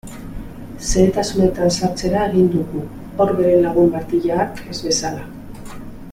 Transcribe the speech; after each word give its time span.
Xehetasunetan 0.91 1.73
sartzera 1.75 2.23
egin 2.29 2.47
dugu, 2.55 2.81
Orberen 3.25 3.61
lagun 3.67 3.91
Martija 3.97 4.39
hark 4.45 4.63
ez 4.73 4.79
bezala. 4.87 5.77